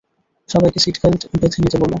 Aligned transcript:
সবাইকে 0.49 0.79
seat 0.83 0.95
belt 1.01 1.21
বেঁধে 1.33 1.57
নিতে 1.63 1.77
বলো। 1.77 1.89